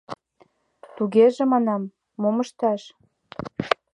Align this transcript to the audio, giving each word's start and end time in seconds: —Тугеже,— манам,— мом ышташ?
—Тугеже,— 0.95 1.43
манам,— 1.53 1.83
мом 2.21 2.37
ышташ? 2.43 2.81